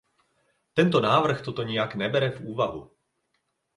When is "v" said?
2.33-2.41